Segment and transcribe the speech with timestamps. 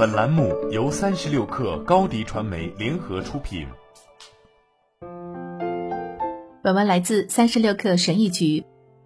[0.00, 3.66] 本栏目由三十六氪高低传媒联合出品。
[6.62, 8.64] 本文来自三十六氪神译局。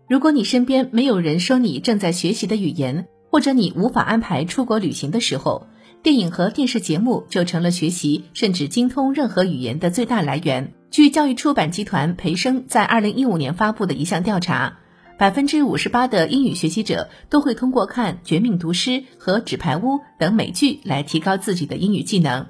[0.09, 5.67] 如果你身边没有人说你正在学习的语言，或者你无法安排出国旅行的时候，
[6.04, 10.75] 电影和电视节目就成了学习甚至精通任何语言的最大来源。
[10.93, 14.79] 据教育出版集团培生在二零一五年发布的一项调查。
[15.17, 22.47] 百分之五十八的英语学习者都会通过看《绝命毒师》和《纸牌屋》等美剧来提高自己的英语技能。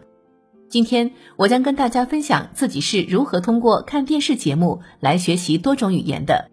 [0.70, 6.50] 今天我将跟大家分享自己是如何通过看电视节目来学习多种语言的。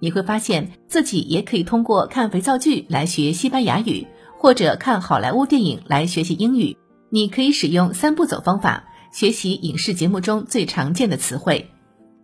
[0.00, 6.76] 你会发现自己也可以通过看肥皂剧来学西班牙语，或者看好莱坞电影来学习英语。
[7.08, 11.70] 你可以使用三步走方法学习影视节目中最常见的词汇。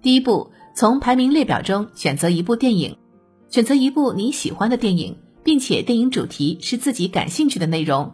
[0.03, 2.97] 第一步，从排名列表中选择一部电影。
[3.51, 8.13] 选择一部你喜欢的电影，并且电影主题是自己感兴趣的内容。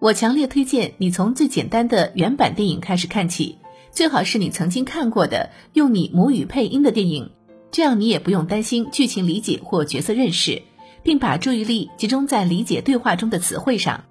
[0.00, 3.56] 我强烈推荐你从最简单的原版电影开始看起，
[3.90, 7.30] 最好是你曾经看过的用你母语配音的电影，
[7.70, 10.60] 这样你也不用担心剧情理解或角色认识，
[11.02, 14.04] 并把注意力集中在理解对话中的词汇上。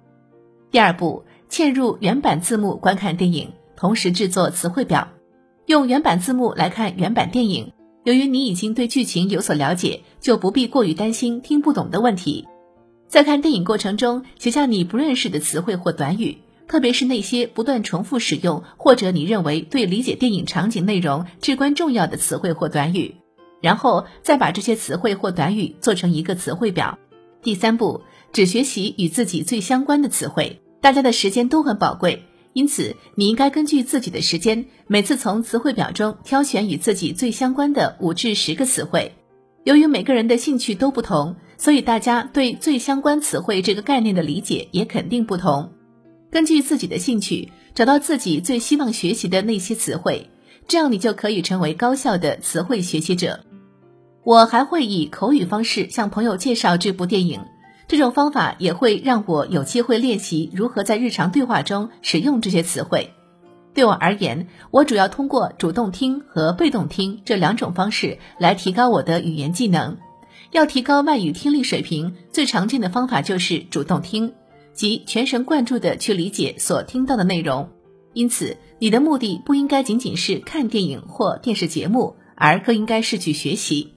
[0.72, 5.06] 第二步，嵌入原版字幕观看电影，同时制作词汇表，
[5.66, 7.72] 用原版字幕来看原版电影。
[8.04, 12.46] 由于你已经对剧情有所了解，就不必过于担心听不懂的问题。
[13.08, 16.36] 在看电影过程中，写下你不认识的词汇或短语，
[16.68, 23.14] 特别是那些不断重复使用或者你认为对理解电影场景内容至关重要的词汇或短语，
[23.62, 26.98] 然后再把这些词汇或短语做成一个词汇表。
[27.42, 28.02] 第三步，
[28.34, 30.60] 只学习与自己最相关的词汇。
[30.82, 32.24] 大家的时间都很宝贵。
[32.54, 39.12] 因此，你应该根据自己的时间，每次从词汇表中挑选与自己最相关的五至十个词汇。
[39.64, 45.72] 由于每个人的兴趣都不同，所以大家对最相关词汇这个概念的理解也肯定不同。
[46.30, 50.30] 根据自己的兴趣，找到自己最希望学习的那些词汇，
[50.68, 53.40] 这样你就可以成为高效的词汇学习者。
[54.22, 57.40] 我还会以口语方式向朋友介绍这部电影。
[57.86, 63.12] 这种方法也会让我有机会练习如何在日常对话中使用这些词汇。
[63.74, 69.96] 对我而言，我主要通过主动听和被动听这两种方式来提高我的语言技能。
[70.52, 74.32] 要提高外语听力水平，最常见的方法就是主动听，
[74.72, 77.68] 即全神贯注地去理解所听到的内容。
[78.12, 83.93] 因此，你的目的不应该仅仅是看电影或电视节目，而更应该是去学习。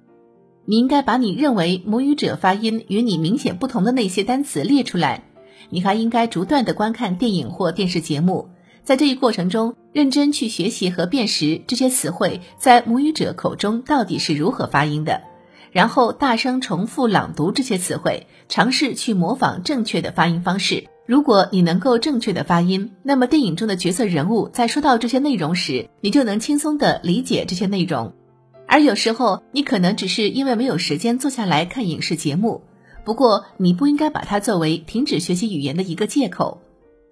[0.70, 5.24] 你应该把你认为母语者发音与你明显不同的那些单词列出来。
[5.70, 8.50] 你还应该逐段的观看电影或电视节目，
[8.84, 15.22] 在这一过程中认真去学习和辨识这些词汇在母语者口中到底是如何发音的，
[15.72, 20.90] 然后大声重复朗读这些词汇，尝试去模仿正确的发音方式。
[21.06, 28.12] 如果你能够正确的发音，那么电影中的角色人物在说到这些内容时，你就能轻松的理解这些内容。
[28.68, 32.62] 而有时候，你可能只是因为没有时间坐下来看影视节目。
[33.06, 36.62] 不过，你不应该把它作为停止学习语言的一个借口。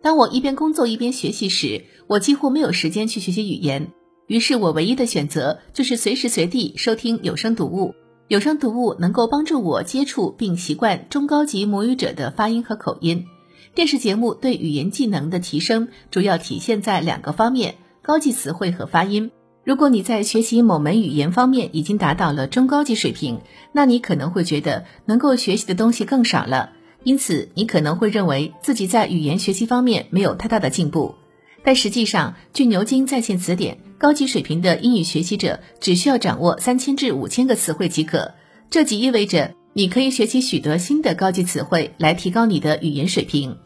[0.02, 3.92] 当我一边工作一边学习时，我几乎没有时间去学习语言。
[4.28, 7.96] 于是我唯一的选择就是随时随地收听有声读物。
[8.28, 13.26] 有声读物能够帮助我接触并习惯中高级母语者的发音和口音。
[13.74, 19.32] 电视节目对语言技能的提升主要体现在两个方面：高级词汇和发音。
[19.66, 26.70] 如果你在学习某门语言方面已经达到了中高级水平，那你可能会觉得能够学习的东西更少了，
[27.04, 31.16] 因此你可能会认为自己在语言学习方面没有太大的进步。
[31.64, 38.36] 但实际上，据牛津在线词典，高级水平的英语学习者只需要掌握三千至五千个词汇即可。
[38.70, 43.58] 这即意味着你可以学习许多新的高级词汇来提高你的语言水平。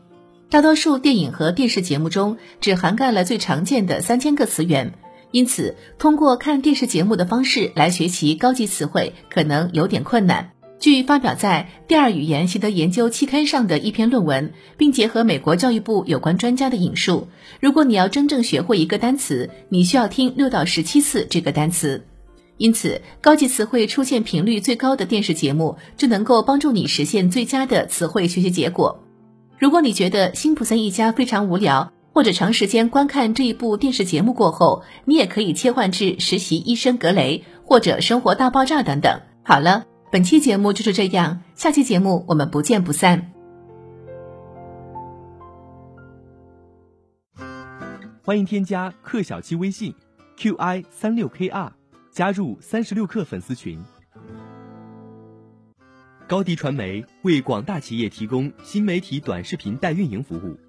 [0.50, 4.94] 大多数电影和电视节目中只涵盖了最常见的三千个词源。
[5.32, 10.52] 因此，通过看电视节目的方式来学习高级词汇可能有点困难。
[10.80, 17.28] 据发表在《第二语言习得研究》期刊上的一篇论文，并结合美国教育部有关专家的引述，
[17.60, 22.06] 如果你要真正学会一个单词，你需要听六到十七次这个单词。
[22.58, 29.04] 因此，高级词汇出现频率最高的电视节目就能够帮助你实现最佳的词汇学习结果。
[29.58, 39.22] 如果你觉得辛普森一家非常无聊，或者长时间观看这一部电视节目过后，你也可以切换至《实习医生格雷》或者《生活大爆炸》等等。
[39.44, 43.32] 好了，本期节目就是这样，下期节目我们不见不散。
[48.24, 49.96] 欢迎添加克小七微信
[50.38, 51.72] ，qi 三六 kr，
[52.12, 53.82] 加入三十六课粉丝群。
[56.28, 60.69] 高迪传媒为广大企业提供新媒体短视频代运营服务。